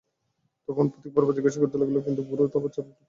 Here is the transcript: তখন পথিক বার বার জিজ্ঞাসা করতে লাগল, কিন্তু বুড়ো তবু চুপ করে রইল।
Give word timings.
তখন 0.69 0.85
পথিক 0.93 1.11
বার 1.15 1.23
বার 1.27 1.35
জিজ্ঞাসা 1.37 1.59
করতে 1.61 1.77
লাগল, 1.81 1.95
কিন্তু 2.05 2.21
বুড়ো 2.29 2.45
তবু 2.53 2.67
চুপ 2.67 2.77
করে 2.77 2.87
রইল। 2.87 2.99